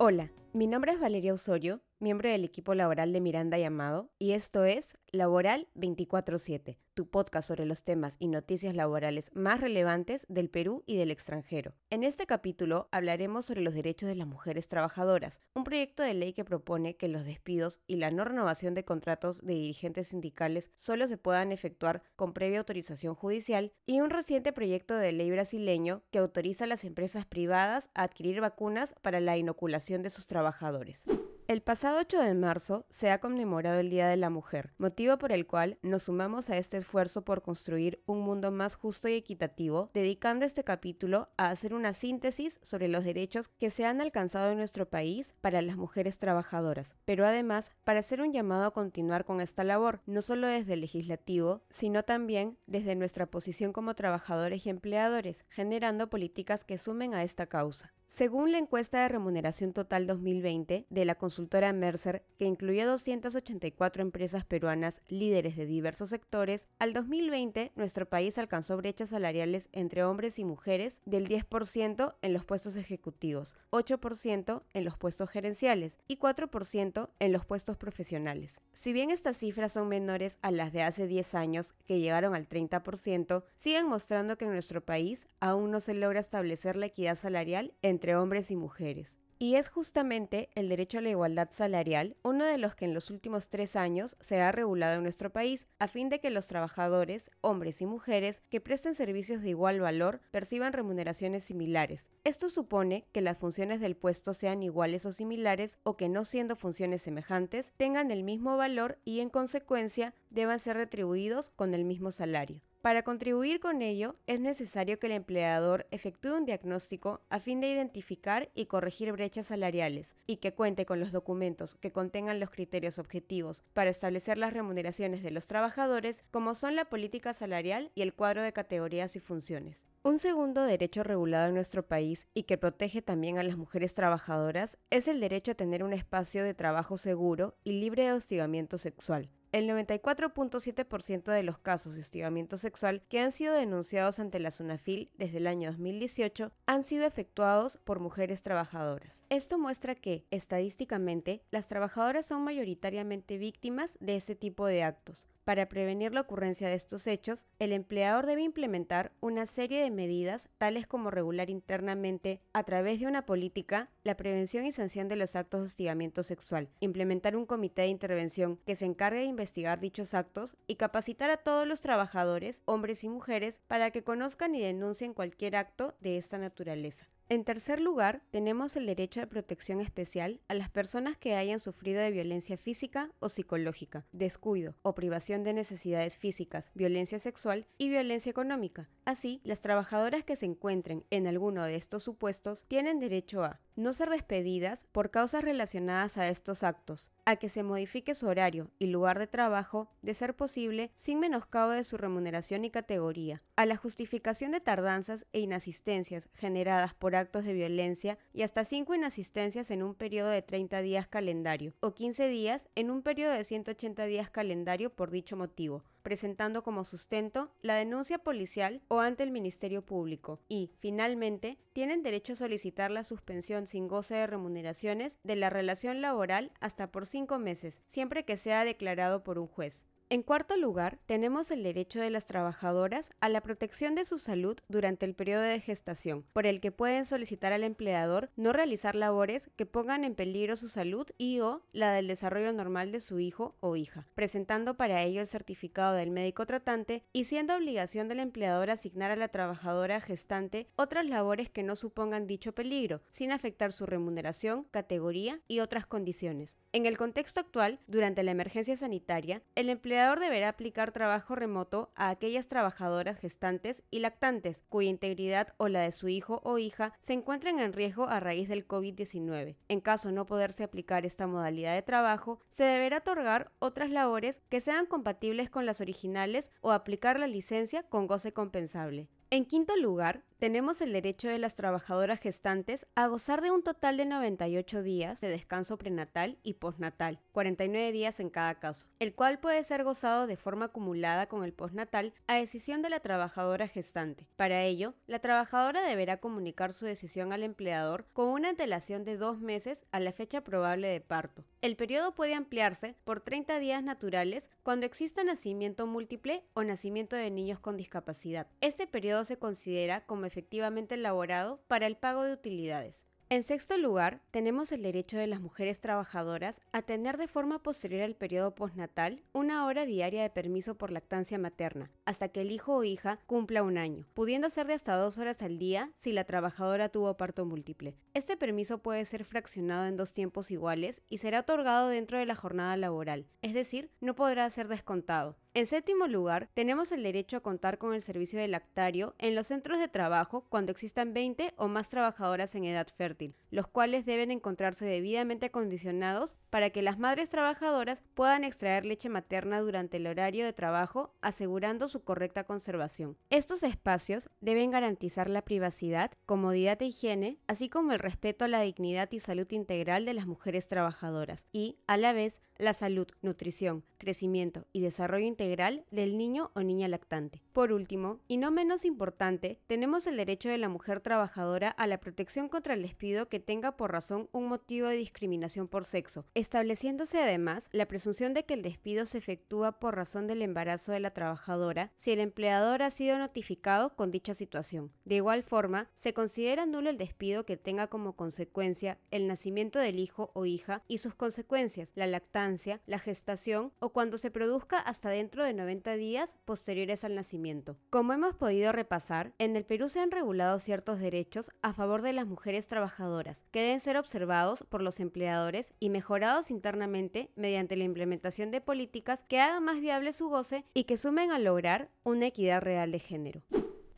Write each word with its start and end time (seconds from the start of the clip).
Hola, 0.00 0.30
mi 0.52 0.66
nombre 0.66 0.92
es 0.92 1.00
Valeria 1.00 1.34
Osorio, 1.34 1.80
miembro 2.00 2.30
del 2.30 2.44
equipo 2.44 2.74
laboral 2.74 3.12
de 3.12 3.20
Miranda 3.20 3.58
Llamado, 3.58 4.10
y 4.18 4.32
esto 4.32 4.64
es 4.64 4.96
Laboral 5.10 5.68
24-7, 5.74 6.78
tu 6.94 7.08
podcast 7.08 7.48
sobre 7.48 7.64
los 7.64 7.82
temas 7.82 8.16
y 8.18 8.28
noticias 8.28 8.74
laborales 8.74 9.30
más 9.34 9.60
relevantes 9.60 10.26
del 10.28 10.50
Perú 10.50 10.84
y 10.86 10.96
del 10.96 11.10
extranjero. 11.10 11.74
En 11.90 12.04
este 12.04 12.26
capítulo 12.26 12.88
hablaremos 12.92 13.46
sobre 13.46 13.62
los 13.62 13.74
derechos 13.74 14.08
de 14.08 14.14
las 14.14 14.28
mujeres 14.28 14.68
trabajadoras, 14.68 15.40
un 15.54 15.64
proyecto 15.64 16.02
de 16.02 16.14
ley 16.14 16.34
que 16.34 16.44
propone 16.44 16.96
que 16.96 17.08
los 17.08 17.24
despidos 17.24 17.80
y 17.86 17.96
la 17.96 18.10
no 18.10 18.24
renovación 18.24 18.74
de 18.74 18.84
contratos 18.84 19.44
de 19.44 19.54
dirigentes 19.54 20.08
sindicales 20.08 20.70
solo 20.74 21.06
se 21.08 21.16
puedan 21.18 21.52
efectuar 21.52 22.02
con 22.16 22.32
previa 22.32 22.58
autorización 22.58 23.14
judicial, 23.14 23.72
y 23.86 24.00
un 24.00 24.10
reciente 24.10 24.52
proyecto 24.52 24.94
de 24.94 25.12
ley 25.12 25.30
brasileño 25.30 26.02
que 26.10 26.18
autoriza 26.18 26.64
a 26.64 26.68
las 26.68 26.84
empresas 26.84 27.26
privadas 27.26 27.90
a 27.94 28.02
adquirir 28.02 28.40
vacunas 28.40 28.94
para 29.02 29.20
la 29.20 29.36
inoculación 29.36 30.02
de 30.02 30.10
sus 30.10 30.26
trabajadores. 30.26 31.04
El 31.48 31.62
pasado 31.62 32.00
8 32.00 32.20
de 32.20 32.34
marzo 32.34 32.84
se 32.90 33.10
ha 33.10 33.20
conmemorado 33.20 33.80
el 33.80 33.88
Día 33.88 34.06
de 34.06 34.18
la 34.18 34.28
Mujer, 34.28 34.74
motivo 34.76 35.16
por 35.16 35.32
el 35.32 35.46
cual 35.46 35.78
nos 35.80 36.02
sumamos 36.02 36.50
a 36.50 36.58
este 36.58 36.76
esfuerzo 36.76 37.24
por 37.24 37.40
construir 37.40 38.02
un 38.04 38.20
mundo 38.20 38.50
más 38.50 38.74
justo 38.74 39.08
y 39.08 39.14
equitativo, 39.14 39.90
dedicando 39.94 40.44
este 40.44 40.62
capítulo 40.62 41.30
a 41.38 41.48
hacer 41.48 41.72
una 41.72 41.94
síntesis 41.94 42.60
sobre 42.62 42.88
los 42.88 43.02
derechos 43.02 43.48
que 43.48 43.70
se 43.70 43.86
han 43.86 44.02
alcanzado 44.02 44.50
en 44.50 44.58
nuestro 44.58 44.90
país 44.90 45.34
para 45.40 45.62
las 45.62 45.78
mujeres 45.78 46.18
trabajadoras, 46.18 46.96
pero 47.06 47.24
además 47.24 47.70
para 47.82 48.00
hacer 48.00 48.20
un 48.20 48.34
llamado 48.34 48.66
a 48.66 48.74
continuar 48.74 49.24
con 49.24 49.40
esta 49.40 49.64
labor, 49.64 50.02
no 50.04 50.20
solo 50.20 50.48
desde 50.48 50.74
el 50.74 50.82
legislativo, 50.82 51.62
sino 51.70 52.02
también 52.02 52.58
desde 52.66 52.94
nuestra 52.94 53.24
posición 53.24 53.72
como 53.72 53.94
trabajadores 53.94 54.66
y 54.66 54.68
empleadores, 54.68 55.46
generando 55.48 56.10
políticas 56.10 56.66
que 56.66 56.76
sumen 56.76 57.14
a 57.14 57.22
esta 57.22 57.46
causa. 57.46 57.94
Según 58.08 58.50
la 58.52 58.58
encuesta 58.58 59.02
de 59.02 59.08
remuneración 59.08 59.72
total 59.72 60.06
2020 60.06 60.86
de 60.88 61.04
la 61.04 61.14
consultora 61.14 61.72
Mercer, 61.74 62.24
que 62.38 62.46
incluye 62.46 62.82
284 62.84 64.02
empresas 64.02 64.44
peruanas 64.46 65.02
líderes 65.08 65.56
de 65.56 65.66
diversos 65.66 66.08
sectores, 66.08 66.68
al 66.78 66.94
2020 66.94 67.70
nuestro 67.76 68.06
país 68.06 68.38
alcanzó 68.38 68.76
brechas 68.78 69.10
salariales 69.10 69.68
entre 69.72 70.04
hombres 70.04 70.38
y 70.38 70.44
mujeres 70.44 71.00
del 71.04 71.28
10% 71.28 72.14
en 72.22 72.32
los 72.32 72.44
puestos 72.46 72.76
ejecutivos, 72.76 73.54
8% 73.70 74.62
en 74.72 74.84
los 74.84 74.96
puestos 74.96 75.28
gerenciales 75.28 75.98
y 76.08 76.16
4% 76.16 77.10
en 77.20 77.32
los 77.32 77.44
puestos 77.44 77.76
profesionales. 77.76 78.62
Si 78.72 78.92
bien 78.92 79.10
estas 79.10 79.36
cifras 79.36 79.74
son 79.74 79.86
menores 79.86 80.38
a 80.40 80.50
las 80.50 80.72
de 80.72 80.82
hace 80.82 81.06
10 81.06 81.34
años, 81.34 81.74
que 81.84 82.00
llegaron 82.00 82.34
al 82.34 82.48
30%, 82.48 83.44
siguen 83.54 83.86
mostrando 83.86 84.38
que 84.38 84.46
en 84.46 84.52
nuestro 84.52 84.80
país 84.84 85.28
aún 85.40 85.70
no 85.70 85.78
se 85.78 85.94
logra 85.94 86.20
establecer 86.20 86.74
la 86.74 86.86
equidad 86.86 87.14
salarial 87.14 87.74
en 87.82 87.97
entre 87.98 88.14
hombres 88.14 88.52
y 88.52 88.56
mujeres. 88.56 89.18
Y 89.40 89.56
es 89.56 89.68
justamente 89.68 90.50
el 90.54 90.68
derecho 90.68 90.98
a 90.98 91.00
la 91.00 91.10
igualdad 91.10 91.48
salarial 91.50 92.16
uno 92.22 92.44
de 92.44 92.58
los 92.58 92.76
que 92.76 92.84
en 92.84 92.94
los 92.94 93.10
últimos 93.10 93.48
tres 93.48 93.74
años 93.74 94.16
se 94.20 94.40
ha 94.40 94.52
regulado 94.52 94.98
en 94.98 95.02
nuestro 95.02 95.30
país, 95.30 95.66
a 95.80 95.88
fin 95.88 96.08
de 96.08 96.20
que 96.20 96.30
los 96.30 96.46
trabajadores, 96.46 97.28
hombres 97.40 97.82
y 97.82 97.86
mujeres, 97.86 98.40
que 98.50 98.60
presten 98.60 98.94
servicios 98.94 99.42
de 99.42 99.48
igual 99.48 99.80
valor 99.80 100.20
perciban 100.30 100.72
remuneraciones 100.72 101.42
similares. 101.42 102.08
Esto 102.22 102.48
supone 102.48 103.04
que 103.10 103.20
las 103.20 103.36
funciones 103.36 103.80
del 103.80 103.96
puesto 103.96 104.32
sean 104.32 104.62
iguales 104.62 105.04
o 105.04 105.10
similares 105.10 105.76
o 105.82 105.96
que 105.96 106.08
no 106.08 106.24
siendo 106.24 106.54
funciones 106.54 107.02
semejantes 107.02 107.72
tengan 107.76 108.12
el 108.12 108.22
mismo 108.22 108.56
valor 108.56 108.98
y 109.04 109.18
en 109.18 109.28
consecuencia 109.28 110.14
deban 110.30 110.60
ser 110.60 110.76
retribuidos 110.76 111.50
con 111.50 111.74
el 111.74 111.84
mismo 111.84 112.12
salario. 112.12 112.60
Para 112.80 113.02
contribuir 113.02 113.58
con 113.58 113.82
ello, 113.82 114.14
es 114.28 114.38
necesario 114.38 115.00
que 115.00 115.08
el 115.08 115.12
empleador 115.12 115.88
efectúe 115.90 116.36
un 116.36 116.44
diagnóstico 116.44 117.20
a 117.28 117.40
fin 117.40 117.60
de 117.60 117.72
identificar 117.72 118.50
y 118.54 118.66
corregir 118.66 119.10
brechas 119.10 119.48
salariales 119.48 120.14
y 120.28 120.36
que 120.36 120.54
cuente 120.54 120.86
con 120.86 121.00
los 121.00 121.10
documentos 121.10 121.74
que 121.74 121.90
contengan 121.90 122.38
los 122.38 122.50
criterios 122.50 123.00
objetivos 123.00 123.64
para 123.72 123.90
establecer 123.90 124.38
las 124.38 124.52
remuneraciones 124.52 125.24
de 125.24 125.32
los 125.32 125.48
trabajadores, 125.48 126.22
como 126.30 126.54
son 126.54 126.76
la 126.76 126.84
política 126.84 127.34
salarial 127.34 127.90
y 127.96 128.02
el 128.02 128.14
cuadro 128.14 128.42
de 128.42 128.52
categorías 128.52 129.16
y 129.16 129.20
funciones. 129.20 129.84
Un 130.04 130.20
segundo 130.20 130.62
derecho 130.62 131.02
regulado 131.02 131.48
en 131.48 131.54
nuestro 131.54 131.84
país 131.84 132.28
y 132.32 132.44
que 132.44 132.58
protege 132.58 133.02
también 133.02 133.38
a 133.38 133.42
las 133.42 133.56
mujeres 133.56 133.94
trabajadoras 133.94 134.78
es 134.90 135.08
el 135.08 135.18
derecho 135.18 135.50
a 135.50 135.56
tener 135.56 135.82
un 135.82 135.92
espacio 135.92 136.44
de 136.44 136.54
trabajo 136.54 136.96
seguro 136.96 137.56
y 137.64 137.72
libre 137.72 138.04
de 138.04 138.12
hostigamiento 138.12 138.78
sexual. 138.78 139.30
El 139.50 139.66
94.7% 139.66 141.32
de 141.32 141.42
los 141.42 141.56
casos 141.56 141.94
de 141.94 142.02
hostigamiento 142.02 142.58
sexual 142.58 143.02
que 143.08 143.20
han 143.20 143.32
sido 143.32 143.54
denunciados 143.54 144.18
ante 144.18 144.40
la 144.40 144.50
SUNAFIL 144.50 145.10
desde 145.16 145.38
el 145.38 145.46
año 145.46 145.70
2018 145.70 146.52
han 146.66 146.84
sido 146.84 147.06
efectuados 147.06 147.78
por 147.78 147.98
mujeres 147.98 148.42
trabajadoras. 148.42 149.24
Esto 149.30 149.58
muestra 149.58 149.94
que, 149.94 150.26
estadísticamente, 150.30 151.40
las 151.50 151.66
trabajadoras 151.66 152.26
son 152.26 152.44
mayoritariamente 152.44 153.38
víctimas 153.38 153.96
de 154.00 154.16
este 154.16 154.34
tipo 154.34 154.66
de 154.66 154.82
actos, 154.82 155.28
para 155.48 155.66
prevenir 155.70 156.12
la 156.12 156.20
ocurrencia 156.20 156.68
de 156.68 156.74
estos 156.74 157.06
hechos, 157.06 157.46
el 157.58 157.72
empleador 157.72 158.26
debe 158.26 158.42
implementar 158.42 159.12
una 159.22 159.46
serie 159.46 159.80
de 159.80 159.90
medidas 159.90 160.50
tales 160.58 160.86
como 160.86 161.10
regular 161.10 161.48
internamente, 161.48 162.42
a 162.52 162.64
través 162.64 163.00
de 163.00 163.06
una 163.06 163.24
política, 163.24 163.88
la 164.04 164.18
prevención 164.18 164.66
y 164.66 164.72
sanción 164.72 165.08
de 165.08 165.16
los 165.16 165.36
actos 165.36 165.60
de 165.60 165.64
hostigamiento 165.64 166.22
sexual, 166.22 166.68
implementar 166.80 167.34
un 167.34 167.46
comité 167.46 167.80
de 167.80 167.88
intervención 167.88 168.58
que 168.66 168.76
se 168.76 168.84
encargue 168.84 169.20
de 169.20 169.24
investigar 169.24 169.80
dichos 169.80 170.12
actos 170.12 170.54
y 170.66 170.76
capacitar 170.76 171.30
a 171.30 171.38
todos 171.38 171.66
los 171.66 171.80
trabajadores, 171.80 172.60
hombres 172.66 173.02
y 173.02 173.08
mujeres, 173.08 173.62
para 173.68 173.90
que 173.90 174.04
conozcan 174.04 174.54
y 174.54 174.60
denuncien 174.60 175.14
cualquier 175.14 175.56
acto 175.56 175.94
de 176.02 176.18
esta 176.18 176.36
naturaleza. 176.36 177.08
En 177.30 177.44
tercer 177.44 177.78
lugar, 177.78 178.22
tenemos 178.30 178.74
el 178.76 178.86
derecho 178.86 179.20
de 179.20 179.26
protección 179.26 179.82
especial 179.82 180.40
a 180.48 180.54
las 180.54 180.70
personas 180.70 181.18
que 181.18 181.34
hayan 181.34 181.58
sufrido 181.58 182.00
de 182.00 182.10
violencia 182.10 182.56
física 182.56 183.12
o 183.18 183.28
psicológica, 183.28 184.06
descuido 184.12 184.76
o 184.80 184.94
privación 184.94 185.44
de 185.44 185.52
necesidades 185.52 186.16
físicas, 186.16 186.70
violencia 186.72 187.18
sexual 187.18 187.66
y 187.76 187.90
violencia 187.90 188.30
económica. 188.30 188.88
Así, 189.04 189.42
las 189.44 189.60
trabajadoras 189.60 190.24
que 190.24 190.36
se 190.36 190.46
encuentren 190.46 191.04
en 191.10 191.26
alguno 191.26 191.64
de 191.64 191.76
estos 191.76 192.02
supuestos 192.02 192.64
tienen 192.66 192.98
derecho 192.98 193.44
a 193.44 193.60
no 193.78 193.92
ser 193.92 194.10
despedidas 194.10 194.86
por 194.90 195.12
causas 195.12 195.44
relacionadas 195.44 196.18
a 196.18 196.28
estos 196.28 196.64
actos, 196.64 197.12
a 197.24 197.36
que 197.36 197.48
se 197.48 197.62
modifique 197.62 198.12
su 198.14 198.26
horario 198.26 198.72
y 198.80 198.86
lugar 198.86 199.20
de 199.20 199.28
trabajo, 199.28 199.88
de 200.02 200.14
ser 200.14 200.34
posible, 200.34 200.90
sin 200.96 201.20
menoscabo 201.20 201.70
de 201.70 201.84
su 201.84 201.96
remuneración 201.96 202.64
y 202.64 202.70
categoría, 202.70 203.40
a 203.54 203.66
la 203.66 203.76
justificación 203.76 204.50
de 204.50 204.60
tardanzas 204.60 205.26
e 205.32 205.38
inasistencias 205.38 206.28
generadas 206.34 206.92
por 206.92 207.14
actos 207.14 207.44
de 207.44 207.52
violencia 207.52 208.18
y 208.32 208.42
hasta 208.42 208.64
cinco 208.64 208.96
inasistencias 208.96 209.70
en 209.70 209.84
un 209.84 209.94
periodo 209.94 210.30
de 210.30 210.42
30 210.42 210.80
días 210.80 211.06
calendario 211.06 211.72
o 211.78 211.94
15 211.94 212.26
días 212.26 212.68
en 212.74 212.90
un 212.90 213.02
periodo 213.02 213.32
de 213.32 213.44
180 213.44 214.06
días 214.06 214.28
calendario 214.28 214.90
por 214.90 215.12
dicho 215.12 215.36
motivo, 215.36 215.84
presentando 216.02 216.62
como 216.62 216.84
sustento 216.84 217.50
la 217.62 217.74
denuncia 217.74 218.18
policial 218.18 218.82
o 218.88 219.00
ante 219.00 219.22
el 219.22 219.30
Ministerio 219.30 219.82
Público 219.82 220.40
y, 220.48 220.70
finalmente, 220.78 221.58
tienen 221.72 222.02
derecho 222.02 222.32
a 222.32 222.36
solicitar 222.36 222.90
la 222.90 223.04
suspensión 223.04 223.66
sin 223.66 223.88
goce 223.88 224.14
de 224.14 224.26
remuneraciones 224.26 225.18
de 225.22 225.36
la 225.36 225.50
relación 225.50 226.00
laboral 226.00 226.52
hasta 226.60 226.90
por 226.90 227.06
cinco 227.06 227.38
meses, 227.38 227.82
siempre 227.88 228.24
que 228.24 228.36
sea 228.36 228.64
declarado 228.64 229.22
por 229.22 229.38
un 229.38 229.46
juez. 229.46 229.86
En 230.10 230.22
cuarto 230.22 230.56
lugar, 230.56 230.98
tenemos 231.04 231.50
el 231.50 231.62
derecho 231.62 232.00
de 232.00 232.08
las 232.08 232.24
trabajadoras 232.24 233.10
a 233.20 233.28
la 233.28 233.42
protección 233.42 233.94
de 233.94 234.06
su 234.06 234.18
salud 234.18 234.56
durante 234.66 235.04
el 235.04 235.14
periodo 235.14 235.42
de 235.42 235.60
gestación, 235.60 236.24
por 236.32 236.46
el 236.46 236.62
que 236.62 236.72
pueden 236.72 237.04
solicitar 237.04 237.52
al 237.52 237.62
empleador 237.62 238.30
no 238.34 238.54
realizar 238.54 238.94
labores 238.94 239.50
que 239.56 239.66
pongan 239.66 240.04
en 240.04 240.14
peligro 240.14 240.56
su 240.56 240.70
salud 240.70 241.06
y 241.18 241.40
o 241.40 241.60
la 241.72 241.92
del 241.92 242.06
desarrollo 242.06 242.54
normal 242.54 242.90
de 242.90 243.00
su 243.00 243.20
hijo 243.20 243.54
o 243.60 243.76
hija, 243.76 244.06
presentando 244.14 244.78
para 244.78 245.02
ello 245.02 245.20
el 245.20 245.26
certificado 245.26 245.94
del 245.94 246.10
médico 246.10 246.46
tratante 246.46 247.04
y 247.12 247.24
siendo 247.24 247.54
obligación 247.54 248.08
del 248.08 248.20
empleador 248.20 248.70
asignar 248.70 249.10
a 249.10 249.16
la 249.16 249.28
trabajadora 249.28 250.00
gestante 250.00 250.68
otras 250.76 251.04
labores 251.04 251.50
que 251.50 251.62
no 251.62 251.76
supongan 251.76 252.26
dicho 252.26 252.54
peligro, 252.54 253.02
sin 253.10 253.30
afectar 253.30 253.72
su 253.72 253.84
remuneración, 253.84 254.64
categoría 254.70 255.42
y 255.48 255.60
otras 255.60 255.84
condiciones. 255.84 256.56
En 256.72 256.86
el 256.86 256.96
contexto 256.96 257.40
actual, 257.40 257.78
durante 257.86 258.22
la 258.22 258.30
emergencia 258.30 258.74
sanitaria, 258.74 259.42
el 259.54 259.68
empleador 259.68 259.97
empleador 259.98 260.20
deberá 260.20 260.50
aplicar 260.50 260.92
trabajo 260.92 261.34
remoto 261.34 261.90
a 261.96 262.10
aquellas 262.10 262.46
trabajadoras 262.46 263.18
gestantes 263.18 263.82
y 263.90 263.98
lactantes 263.98 264.62
cuya 264.68 264.90
integridad 264.90 265.48
o 265.56 265.66
la 265.66 265.80
de 265.80 265.90
su 265.90 266.06
hijo 266.08 266.40
o 266.44 266.58
hija 266.58 266.92
se 267.00 267.14
encuentren 267.14 267.58
en 267.58 267.72
riesgo 267.72 268.06
a 268.06 268.20
raíz 268.20 268.48
del 268.48 268.68
COVID-19. 268.68 269.56
En 269.66 269.80
caso 269.80 270.12
no 270.12 270.24
poderse 270.24 270.62
aplicar 270.62 271.04
esta 271.04 271.26
modalidad 271.26 271.74
de 271.74 271.82
trabajo, 271.82 272.38
se 272.48 272.62
deberá 272.62 272.98
otorgar 272.98 273.50
otras 273.58 273.90
labores 273.90 274.40
que 274.48 274.60
sean 274.60 274.86
compatibles 274.86 275.50
con 275.50 275.66
las 275.66 275.80
originales 275.80 276.52
o 276.60 276.70
aplicar 276.70 277.18
la 277.18 277.26
licencia 277.26 277.82
con 277.82 278.06
goce 278.06 278.32
compensable. 278.32 279.08
En 279.30 279.46
quinto 279.46 279.76
lugar, 279.76 280.22
tenemos 280.38 280.80
el 280.80 280.92
derecho 280.92 281.28
de 281.28 281.38
las 281.38 281.56
trabajadoras 281.56 282.20
gestantes 282.20 282.86
a 282.94 283.08
gozar 283.08 283.42
de 283.42 283.50
un 283.50 283.64
total 283.64 283.96
de 283.96 284.06
98 284.06 284.84
días 284.84 285.20
de 285.20 285.28
descanso 285.28 285.76
prenatal 285.76 286.38
y 286.44 286.54
postnatal, 286.54 287.18
49 287.32 287.90
días 287.90 288.20
en 288.20 288.30
cada 288.30 288.54
caso, 288.60 288.86
el 289.00 289.14
cual 289.14 289.40
puede 289.40 289.64
ser 289.64 289.82
gozado 289.82 290.28
de 290.28 290.36
forma 290.36 290.66
acumulada 290.66 291.26
con 291.26 291.42
el 291.42 291.52
postnatal 291.52 292.14
a 292.28 292.36
decisión 292.36 292.82
de 292.82 292.90
la 292.90 293.00
trabajadora 293.00 293.66
gestante. 293.66 294.28
Para 294.36 294.62
ello, 294.62 294.94
la 295.08 295.18
trabajadora 295.18 295.82
deberá 295.82 296.18
comunicar 296.18 296.72
su 296.72 296.86
decisión 296.86 297.32
al 297.32 297.42
empleador 297.42 298.06
con 298.12 298.28
una 298.28 298.50
antelación 298.50 299.04
de 299.04 299.16
dos 299.16 299.40
meses 299.40 299.84
a 299.90 299.98
la 299.98 300.12
fecha 300.12 300.42
probable 300.42 300.86
de 300.86 301.00
parto. 301.00 301.44
El 301.62 301.74
periodo 301.74 302.14
puede 302.14 302.34
ampliarse 302.34 302.94
por 303.04 303.20
30 303.20 303.58
días 303.58 303.82
naturales 303.82 304.50
cuando 304.62 304.86
exista 304.86 305.24
nacimiento 305.24 305.88
múltiple 305.88 306.44
o 306.54 306.62
nacimiento 306.62 307.16
de 307.16 307.32
niños 307.32 307.58
con 307.58 307.76
discapacidad. 307.76 308.46
Este 308.60 308.86
periodo 308.86 309.24
se 309.24 309.38
considera 309.38 310.06
como 310.06 310.27
efectivamente 310.28 310.94
elaborado 310.94 311.60
para 311.66 311.88
el 311.88 311.96
pago 311.96 312.22
de 312.22 312.34
utilidades. 312.34 313.08
En 313.30 313.42
sexto 313.42 313.76
lugar, 313.76 314.22
tenemos 314.30 314.72
el 314.72 314.82
derecho 314.82 315.18
de 315.18 315.26
las 315.26 315.42
mujeres 315.42 315.80
trabajadoras 315.80 316.62
a 316.72 316.80
tener 316.80 317.18
de 317.18 317.28
forma 317.28 317.62
posterior 317.62 318.00
al 318.00 318.14
periodo 318.14 318.54
postnatal 318.54 319.20
una 319.34 319.66
hora 319.66 319.84
diaria 319.84 320.22
de 320.22 320.30
permiso 320.30 320.78
por 320.78 320.90
lactancia 320.90 321.36
materna, 321.36 321.90
hasta 322.06 322.28
que 322.30 322.40
el 322.40 322.50
hijo 322.50 322.74
o 322.74 322.84
hija 322.84 323.18
cumpla 323.26 323.62
un 323.62 323.76
año, 323.76 324.06
pudiendo 324.14 324.48
ser 324.48 324.66
de 324.66 324.72
hasta 324.72 324.96
dos 324.96 325.18
horas 325.18 325.42
al 325.42 325.58
día 325.58 325.92
si 325.98 326.12
la 326.12 326.24
trabajadora 326.24 326.88
tuvo 326.88 327.18
parto 327.18 327.44
múltiple. 327.44 327.96
Este 328.14 328.38
permiso 328.38 328.78
puede 328.78 329.04
ser 329.04 329.26
fraccionado 329.26 329.86
en 329.86 329.98
dos 329.98 330.14
tiempos 330.14 330.50
iguales 330.50 331.02
y 331.10 331.18
será 331.18 331.40
otorgado 331.40 331.88
dentro 331.88 332.16
de 332.16 332.24
la 332.24 332.34
jornada 332.34 332.78
laboral, 332.78 333.26
es 333.42 333.52
decir, 333.52 333.90
no 334.00 334.14
podrá 334.14 334.48
ser 334.48 334.68
descontado. 334.68 335.36
En 335.58 335.66
séptimo 335.66 336.06
lugar, 336.06 336.48
tenemos 336.54 336.92
el 336.92 337.02
derecho 337.02 337.36
a 337.36 337.40
contar 337.40 337.78
con 337.78 337.92
el 337.92 338.00
servicio 338.00 338.38
de 338.38 338.46
lactario 338.46 339.16
en 339.18 339.34
los 339.34 339.48
centros 339.48 339.80
de 339.80 339.88
trabajo 339.88 340.46
cuando 340.48 340.70
existan 340.70 341.12
20 341.12 341.54
o 341.56 341.66
más 341.66 341.88
trabajadoras 341.88 342.54
en 342.54 342.62
edad 342.62 342.86
fértil, 342.96 343.34
los 343.50 343.66
cuales 343.66 344.06
deben 344.06 344.30
encontrarse 344.30 344.84
debidamente 344.84 345.46
acondicionados 345.46 346.36
para 346.50 346.70
que 346.70 346.80
las 346.80 347.00
madres 347.00 347.28
trabajadoras 347.28 348.04
puedan 348.14 348.44
extraer 348.44 348.86
leche 348.86 349.08
materna 349.08 349.60
durante 349.60 349.96
el 349.96 350.06
horario 350.06 350.44
de 350.44 350.52
trabajo, 350.52 351.12
asegurando 351.22 351.88
su 351.88 352.04
correcta 352.04 352.44
conservación. 352.44 353.16
Estos 353.28 353.64
espacios 353.64 354.30
deben 354.40 354.70
garantizar 354.70 355.28
la 355.28 355.42
privacidad, 355.42 356.12
comodidad 356.24 356.80
e 356.82 356.86
higiene, 356.86 357.40
así 357.48 357.68
como 357.68 357.90
el 357.90 357.98
respeto 357.98 358.44
a 358.44 358.48
la 358.48 358.60
dignidad 358.60 359.10
y 359.10 359.18
salud 359.18 359.50
integral 359.50 360.04
de 360.04 360.14
las 360.14 360.28
mujeres 360.28 360.68
trabajadoras 360.68 361.46
y, 361.50 361.80
a 361.88 361.96
la 361.96 362.12
vez, 362.12 362.40
la 362.58 362.72
salud, 362.72 363.06
nutrición, 363.22 363.84
crecimiento 363.98 364.66
y 364.72 364.80
desarrollo 364.80 365.26
integral 365.26 365.84
del 365.90 366.18
niño 366.18 366.50
o 366.54 366.62
niña 366.62 366.88
lactante. 366.88 367.42
Por 367.52 367.72
último, 367.72 368.20
y 368.28 368.36
no 368.36 368.50
menos 368.50 368.84
importante, 368.84 369.60
tenemos 369.66 370.06
el 370.06 370.16
derecho 370.16 370.48
de 370.48 370.58
la 370.58 370.68
mujer 370.68 371.00
trabajadora 371.00 371.70
a 371.70 371.86
la 371.86 372.00
protección 372.00 372.48
contra 372.48 372.74
el 372.74 372.82
despido 372.82 373.28
que 373.28 373.40
tenga 373.40 373.76
por 373.76 373.92
razón 373.92 374.28
un 374.32 374.46
motivo 374.46 374.88
de 374.88 374.96
discriminación 374.96 375.68
por 375.68 375.84
sexo, 375.84 376.24
estableciéndose 376.34 377.20
además 377.20 377.68
la 377.72 377.86
presunción 377.86 378.34
de 378.34 378.44
que 378.44 378.54
el 378.54 378.62
despido 378.62 379.06
se 379.06 379.18
efectúa 379.18 379.78
por 379.78 379.96
razón 379.96 380.26
del 380.26 380.42
embarazo 380.42 380.92
de 380.92 381.00
la 381.00 381.12
trabajadora 381.12 381.92
si 381.96 382.12
el 382.12 382.20
empleador 382.20 382.82
ha 382.82 382.90
sido 382.90 383.18
notificado 383.18 383.94
con 383.94 384.10
dicha 384.10 384.34
situación. 384.34 384.92
De 385.04 385.16
igual 385.16 385.42
forma, 385.42 385.90
se 385.94 386.14
considera 386.14 386.66
nulo 386.66 386.90
el 386.90 386.98
despido 386.98 387.44
que 387.44 387.56
tenga 387.56 387.88
como 387.88 388.14
consecuencia 388.14 388.98
el 389.10 389.26
nacimiento 389.26 389.78
del 389.78 389.98
hijo 389.98 390.30
o 390.34 390.46
hija 390.46 390.82
y 390.88 390.98
sus 390.98 391.14
consecuencias, 391.14 391.92
la 391.94 392.06
lactancia, 392.06 392.47
la 392.86 392.98
gestación 392.98 393.72
o 393.78 393.90
cuando 393.90 394.16
se 394.16 394.30
produzca 394.30 394.78
hasta 394.78 395.10
dentro 395.10 395.44
de 395.44 395.52
90 395.52 395.96
días 395.96 396.36
posteriores 396.44 397.04
al 397.04 397.14
nacimiento. 397.14 397.76
Como 397.90 398.12
hemos 398.14 398.34
podido 398.34 398.72
repasar, 398.72 399.32
en 399.38 399.54
el 399.56 399.64
Perú 399.64 399.88
se 399.88 400.00
han 400.00 400.10
regulado 400.10 400.58
ciertos 400.58 401.00
derechos 401.00 401.50
a 401.60 401.74
favor 401.74 402.02
de 402.02 402.14
las 402.14 402.26
mujeres 402.26 402.66
trabajadoras, 402.66 403.44
que 403.50 403.60
deben 403.60 403.80
ser 403.80 403.96
observados 403.96 404.64
por 404.68 404.82
los 404.82 405.00
empleadores 405.00 405.74
y 405.78 405.90
mejorados 405.90 406.50
internamente 406.50 407.30
mediante 407.36 407.76
la 407.76 407.84
implementación 407.84 408.50
de 408.50 408.60
políticas 408.60 409.24
que 409.28 409.40
hagan 409.40 409.64
más 409.64 409.80
viable 409.80 410.12
su 410.12 410.28
goce 410.28 410.64
y 410.72 410.84
que 410.84 410.96
sumen 410.96 411.30
a 411.30 411.38
lograr 411.38 411.90
una 412.04 412.26
equidad 412.26 412.62
real 412.62 412.92
de 412.92 412.98
género. 412.98 413.42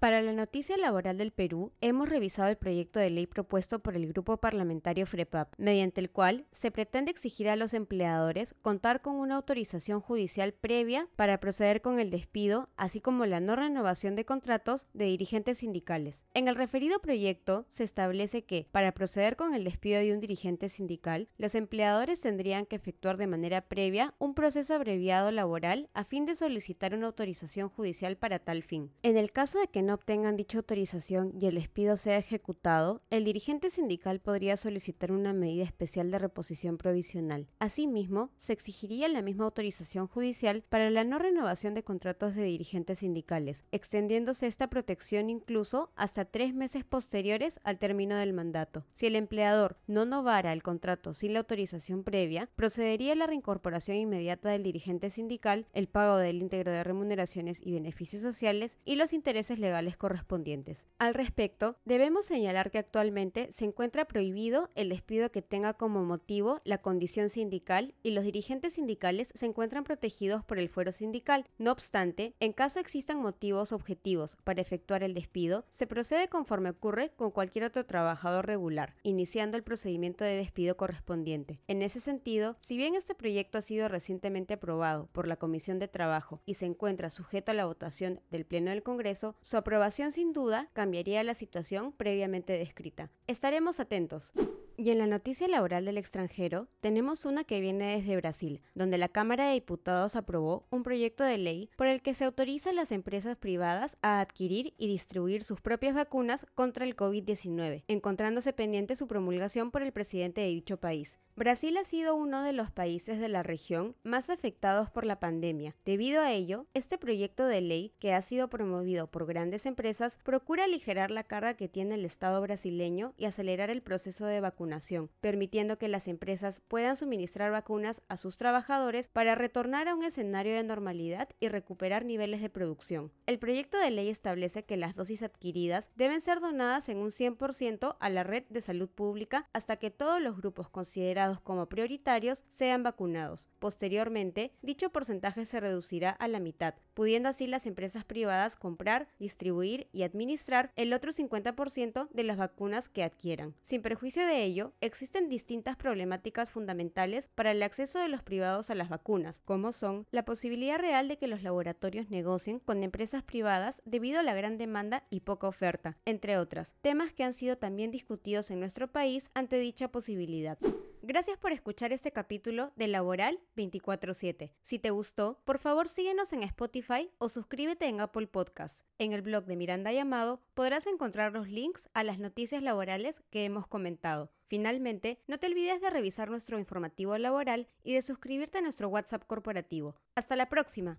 Para 0.01 0.23
la 0.23 0.33
noticia 0.33 0.79
laboral 0.79 1.19
del 1.19 1.31
Perú, 1.31 1.73
hemos 1.83 2.09
revisado 2.09 2.49
el 2.49 2.57
proyecto 2.57 2.99
de 2.99 3.11
ley 3.11 3.27
propuesto 3.27 3.81
por 3.81 3.97
el 3.97 4.09
grupo 4.09 4.39
parlamentario 4.39 5.05
FREPAP, 5.05 5.53
mediante 5.59 6.01
el 6.01 6.09
cual 6.09 6.47
se 6.53 6.71
pretende 6.71 7.11
exigir 7.11 7.51
a 7.51 7.57
los 7.57 7.75
empleadores 7.75 8.55
contar 8.63 9.03
con 9.03 9.17
una 9.17 9.37
autorización 9.37 10.01
judicial 10.01 10.55
previa 10.55 11.07
para 11.17 11.39
proceder 11.39 11.83
con 11.83 12.01
el 12.01 12.09
despido, 12.09 12.71
así 12.79 13.03
como 13.03 13.27
la 13.27 13.41
no 13.41 13.57
renovación 13.57 14.17
de 14.17 14.25
contratos 14.25 14.87
de 14.95 15.05
dirigentes 15.05 15.59
sindicales. 15.59 16.25
En 16.33 16.49
el 16.49 16.57
referido 16.57 17.01
proyecto 17.01 17.67
se 17.69 17.85
establece 17.85 18.45
que, 18.45 18.69
para 18.73 18.93
proceder 18.93 19.37
con 19.37 19.53
el 19.53 19.65
despido 19.65 20.01
de 20.01 20.15
un 20.15 20.21
dirigente 20.21 20.71
sindical, 20.71 21.29
los 21.37 21.55
empleadores 21.55 22.23
tendrían 22.23 22.65
que 22.65 22.77
efectuar 22.77 23.19
de 23.19 23.27
manera 23.27 23.69
previa 23.69 24.15
un 24.19 24.33
proceso 24.33 24.75
abreviado 24.75 25.31
laboral 25.31 25.91
a 25.93 26.05
fin 26.05 26.25
de 26.25 26.35
solicitar 26.35 26.95
una 26.95 27.09
autorización 27.09 27.69
judicial 27.69 28.17
para 28.17 28.39
tal 28.39 28.63
fin. 28.63 28.91
En 29.03 29.19
el 29.19 29.31
caso 29.31 29.61
de 29.61 29.69
que 29.69 29.90
no 29.90 29.90
obtengan 29.95 30.37
dicha 30.37 30.59
autorización 30.59 31.33
y 31.41 31.47
el 31.47 31.55
despido 31.57 31.97
sea 31.97 32.19
ejecutado, 32.19 33.03
el 33.11 33.25
dirigente 33.25 33.71
sindical 33.71 34.21
podría 34.21 34.57
solicitar 34.57 35.13
una 35.13 35.33
medida 35.33 35.65
especial 35.65 36.11
de 36.11 36.19
reposición 36.19 36.77
provisional. 36.77 37.49
Asimismo, 37.59 38.31
se 38.37 38.53
exigiría 38.53 39.09
la 39.09 39.23
misma 39.23 39.45
autorización 39.45 40.07
judicial 40.07 40.63
para 40.69 40.91
la 40.91 41.05
no 41.05 41.19
renovación 41.19 41.75
de 41.75 41.83
contratos 41.83 42.35
de 42.35 42.45
dirigentes 42.45 43.01
sindicales, 43.01 43.65
extendiéndose 43.73 44.47
esta 44.47 44.69
protección 44.69 45.31
incluso 45.31 45.91
hasta 45.97 46.25
tres 46.25 46.55
meses 46.55 46.85
posteriores 46.85 47.61
al 47.65 47.79
término 47.79 48.17
del 48.17 48.33
mandato. 48.33 48.85
Si 48.93 49.07
el 49.07 49.17
empleador 49.17 49.77
no 49.87 50.05
novara 50.05 50.53
el 50.53 50.63
contrato 50.63 51.15
sin 51.15 51.33
la 51.33 51.41
autorización 51.41 52.05
previa, 52.05 52.49
procedería 52.57 53.13
a 53.13 53.17
la 53.17 53.27
reincorporación 53.27 53.97
inmediata 53.97 54.51
del 54.51 54.63
dirigente 54.63 55.11
sindical, 55.11 55.67
el 55.73 55.89
pago 55.89 56.17
del 56.17 56.43
íntegro 56.43 56.73
de 56.73 56.85
remuneraciones 56.85 57.61
y 57.65 57.73
beneficios 57.73 58.23
sociales 58.23 58.79
y 58.85 58.97
los 58.97 59.13
intereses 59.13 59.59
legales 59.59 59.80
correspondientes. 59.97 60.87
Al 60.99 61.15
respecto, 61.15 61.77
debemos 61.85 62.25
señalar 62.25 62.71
que 62.71 62.79
actualmente 62.79 63.51
se 63.53 63.65
encuentra 63.65 64.07
prohibido 64.07 64.69
el 64.75 64.91
despido 64.91 65.31
que 65.31 65.43
tenga 65.43 65.75
como 65.75 66.05
motivo 66.05 66.61
la 66.65 66.79
condición 66.79 67.29
sindical 67.29 67.95
y 68.03 68.11
los 68.11 68.25
dirigentes 68.25 68.75
sindicales 68.75 69.33
se 69.35 69.47
encuentran 69.47 69.85
protegidos 69.85 70.45
por 70.45 70.59
el 70.59 70.69
fuero 70.69 70.93
sindical. 70.93 71.47
No 71.59 71.73
obstante, 71.73 72.35
en 72.41 72.53
caso 72.53 72.81
existan 72.81 73.21
motivos 73.21 73.73
objetivos 73.73 74.37
para 74.45 74.61
efectuar 74.61 75.03
el 75.03 75.15
despido, 75.15 75.65
se 75.71 75.87
procede 75.87 76.29
conforme 76.29 76.71
ocurre 76.71 77.11
con 77.17 77.31
cualquier 77.31 77.65
otro 77.65 77.87
trabajador 77.87 78.47
regular, 78.47 78.95
iniciando 79.03 79.57
el 79.57 79.63
procedimiento 79.63 80.25
de 80.25 80.37
despido 80.37 80.77
correspondiente. 80.77 81.61
En 81.69 81.83
ese 81.83 82.01
sentido, 82.01 82.57
si 82.61 82.77
bien 82.77 82.95
este 82.95 83.15
proyecto 83.15 83.59
ha 83.59 83.63
sido 83.63 83.89
recientemente 83.89 84.55
aprobado 84.55 85.09
por 85.13 85.27
la 85.27 85.37
Comisión 85.37 85.79
de 85.79 85.89
Trabajo 85.89 86.41
y 86.47 86.55
se 86.55 86.67
encuentra 86.67 87.11
sujeto 87.11 87.51
a 87.51 87.55
la 87.55 87.67
votación 87.67 88.21
del 88.31 88.45
Pleno 88.45 88.71
del 88.71 88.83
Congreso, 88.83 89.37
su 89.41 89.57
aprobación 89.57 89.70
sin 90.11 90.33
duda 90.33 90.69
cambiaría 90.73 91.23
la 91.23 91.35
situación 91.35 91.93
previamente 91.93 92.53
descrita. 92.55 93.11
Estaremos 93.27 93.81
atentos. 93.81 94.33
Y 94.77 94.91
en 94.91 94.99
la 94.99 95.07
noticia 95.07 95.47
laboral 95.47 95.85
del 95.85 95.99
extranjero 95.99 96.67
tenemos 96.81 97.27
una 97.27 97.45
que 97.45 97.61
viene 97.61 97.97
desde 97.97 98.17
Brasil, 98.17 98.63
donde 98.75 98.97
la 98.97 99.09
Cámara 99.09 99.47
de 99.47 99.53
Diputados 99.53 100.17
aprobó 100.17 100.67
un 100.71 100.83
proyecto 100.83 101.23
de 101.23 101.37
ley 101.37 101.69
por 101.77 101.87
el 101.87 102.01
que 102.01 102.15
se 102.15 102.25
autoriza 102.25 102.71
a 102.71 102.73
las 102.73 102.91
empresas 102.91 103.37
privadas 103.37 103.99
a 104.01 104.21
adquirir 104.21 104.73
y 104.79 104.89
distribuir 104.89 105.45
sus 105.45 105.61
propias 105.61 105.95
vacunas 105.95 106.47
contra 106.55 106.87
el 106.87 106.97
COVID-19, 106.97 107.85
encontrándose 107.89 108.55
pendiente 108.55 108.97
su 108.97 109.07
promulgación 109.07 109.71
por 109.71 109.83
el 109.83 109.93
presidente 109.93 110.41
de 110.41 110.49
dicho 110.49 110.79
país. 110.79 111.19
Brasil 111.41 111.75
ha 111.79 111.85
sido 111.85 112.17
uno 112.17 112.43
de 112.43 112.53
los 112.53 112.71
países 112.71 113.19
de 113.19 113.31
la 113.31 113.43
región 113.43 113.97
más 114.03 114.29
afectados 114.29 114.91
por 114.91 115.07
la 115.07 115.21
pandemia. 115.21 115.75
Debido 115.87 116.21
a 116.21 116.33
ello, 116.33 116.67
este 116.75 116.99
proyecto 116.99 117.47
de 117.47 117.63
ley, 117.63 117.95
que 117.99 118.13
ha 118.13 118.21
sido 118.21 118.51
promovido 118.51 119.07
por 119.07 119.25
grandes 119.25 119.65
empresas, 119.65 120.19
procura 120.23 120.65
aligerar 120.65 121.11
la 121.11 121.25
carga 121.25 121.55
que 121.55 121.67
tiene 121.67 121.95
el 121.95 122.05
Estado 122.05 122.43
brasileño 122.43 123.15
y 123.17 123.25
acelerar 123.25 123.71
el 123.71 123.81
proceso 123.81 124.27
de 124.27 124.43
vacunación 124.43 125.09
permitiendo 125.23 125.79
que 125.79 125.89
las 125.89 126.09
empresas 126.09 126.61
puedan 126.69 126.95
suministrar 126.95 127.51
vacunas 127.53 128.03
a 128.09 128.19
sus 128.19 128.37
trabajadores 128.37 129.09
para 129.09 129.35
retornar 129.35 129.89
a 129.89 129.95
un 129.95 130.05
escenario 130.05 130.53
de 130.53 130.63
normalidad 130.63 131.31
y 131.41 131.49
recuperar 131.49 132.05
niveles 132.05 132.43
de 132.43 132.51
producción. 132.51 133.13
El 133.25 133.39
proyecto 133.39 133.79
de 133.79 133.91
ley 133.91 134.11
establece 134.11 134.67
que 134.67 134.77
las 134.77 134.95
dosis 134.95 135.23
adquiridas 135.23 135.89
deben 135.97 136.21
ser 136.21 136.41
donadas 136.41 136.91
en 136.91 136.99
un 136.99 137.09
100% 137.09 137.97
a 137.99 138.11
la 138.11 138.25
red 138.25 138.45
de 138.51 138.61
salud 138.61 138.91
pública 138.91 139.49
hasta 139.55 139.77
que 139.77 139.91
todos 139.91 140.21
los 140.21 140.37
grupos 140.37 140.69
considerados 140.69 141.30
como 141.39 141.67
prioritarios 141.67 142.45
sean 142.49 142.83
vacunados. 142.83 143.49
Posteriormente, 143.61 144.53
dicho 144.63 144.91
porcentaje 144.91 145.45
se 145.45 145.61
reducirá 145.61 146.11
a 146.11 146.27
la 146.27 146.41
mitad, 146.41 146.75
pudiendo 146.95 147.29
así 147.29 147.47
las 147.47 147.67
empresas 147.67 148.05
privadas 148.05 148.57
comprar, 148.57 149.07
distribuir 149.19 149.87
y 149.93 150.03
administrar 150.03 150.73
el 150.75 150.93
otro 150.93 151.13
50% 151.13 152.09
de 152.11 152.25
las 152.25 152.39
vacunas 152.39 152.89
que 152.89 153.05
adquieran. 153.05 153.55
Sin 153.61 153.83
perjuicio 153.83 154.27
de 154.27 154.43
ello, 154.43 154.73
existen 154.81 155.29
distintas 155.29 155.77
problemáticas 155.77 156.51
fundamentales 156.51 157.29
para 157.35 157.53
el 157.53 157.63
acceso 157.63 158.01
de 158.01 158.09
los 158.09 158.23
privados 158.23 158.71
a 158.71 158.75
las 158.75 158.89
vacunas, 158.89 159.41
como 159.45 159.73
son 159.73 160.07
la 160.11 160.25
posibilidad 160.25 160.79
real 160.79 161.07
de 161.07 161.19
que 161.19 161.29
los 161.29 161.43
laboratorios 161.43 162.11
negocien 162.11 162.59
con 162.59 162.83
empresas 162.83 163.23
privadas 163.23 163.83
debido 163.85 164.19
a 164.19 164.23
la 164.23 164.35
gran 164.35 164.59
demanda 164.59 165.05
y 165.11 165.21
poca 165.21 165.47
oferta, 165.47 165.97
entre 166.05 166.39
otras, 166.39 166.75
temas 166.81 167.13
que 167.13 167.25
han 167.25 167.33
sido 167.33 167.59
también 167.59 167.91
discutidos 167.91 168.51
en 168.51 168.61
nuestro 168.61 168.89
país 168.89 169.31
ante 169.35 169.59
dicha 169.59 169.89
posibilidad. 169.89 170.59
Gracias 171.03 171.39
por 171.39 171.51
escuchar 171.53 171.95
este 171.95 172.13
capítulo 172.13 172.73
de 172.77 172.87
Laboral 172.87 173.41
24/7. 173.57 174.53
Si 174.61 174.79
te 174.79 174.91
gustó, 174.91 175.41
por 175.47 175.59
favor 175.59 175.89
síguenos 175.89 176.35
en 176.35 176.43
Spotify 176.43 177.11
o 177.17 177.31
suscríbete 177.31 177.87
en 177.87 178.03
Apple 178.03 178.27
Podcasts. 178.27 178.85
En 178.99 179.15
el 179.15 179.23
blog 179.23 179.47
de 179.47 179.57
Miranda 179.57 179.93
Llamado 179.93 180.43
podrás 180.53 180.87
encontrar 180.87 181.33
los 181.33 181.49
links 181.49 181.89
a 181.95 182.05
las 182.05 182.19
noticias 182.19 182.63
laborales 182.63 183.23
que 183.31 183.47
hemos 183.47 183.67
comentado. 183.67 184.31
Finalmente, 184.47 185.23
no 185.27 185.39
te 185.39 185.47
olvides 185.47 185.81
de 185.81 185.89
revisar 185.89 186.29
nuestro 186.29 186.59
informativo 186.59 187.17
laboral 187.17 187.67
y 187.83 187.95
de 187.95 188.03
suscribirte 188.03 188.59
a 188.59 188.63
nuestro 188.63 188.91
WhatsApp 188.91 189.25
corporativo. 189.27 189.97
Hasta 190.17 190.37
la 190.37 190.51
próxima. 190.51 190.99